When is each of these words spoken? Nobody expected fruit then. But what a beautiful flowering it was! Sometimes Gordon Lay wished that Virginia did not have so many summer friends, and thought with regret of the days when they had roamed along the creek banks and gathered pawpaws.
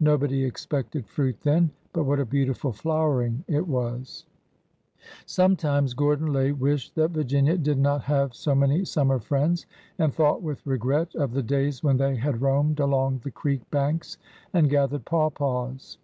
Nobody 0.00 0.42
expected 0.42 1.06
fruit 1.06 1.36
then. 1.42 1.70
But 1.92 2.02
what 2.02 2.18
a 2.18 2.24
beautiful 2.26 2.72
flowering 2.72 3.44
it 3.46 3.68
was! 3.68 4.26
Sometimes 5.24 5.94
Gordon 5.94 6.32
Lay 6.32 6.50
wished 6.50 6.96
that 6.96 7.12
Virginia 7.12 7.56
did 7.56 7.78
not 7.78 8.02
have 8.02 8.34
so 8.34 8.56
many 8.56 8.84
summer 8.84 9.20
friends, 9.20 9.66
and 9.96 10.12
thought 10.12 10.42
with 10.42 10.66
regret 10.66 11.14
of 11.14 11.32
the 11.32 11.44
days 11.44 11.84
when 11.84 11.96
they 11.96 12.16
had 12.16 12.42
roamed 12.42 12.80
along 12.80 13.20
the 13.22 13.30
creek 13.30 13.70
banks 13.70 14.18
and 14.52 14.68
gathered 14.68 15.04
pawpaws. 15.04 15.98